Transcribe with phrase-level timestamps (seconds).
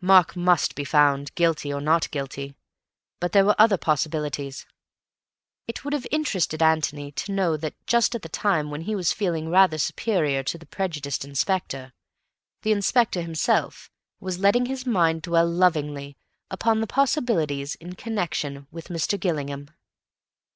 [0.00, 2.56] Mark must be found, guilty or not guilty.
[3.20, 4.66] But there were other possibilities.
[5.68, 9.12] It would have interested Antony to know that, just at the time when he was
[9.12, 11.92] feeling rather superior to the prejudiced inspector,
[12.62, 13.88] the Inspector himself
[14.18, 16.16] was letting his mind dwell lovingly
[16.50, 19.14] upon the possibilities in connection with Mr.
[19.16, 19.70] Gillingham.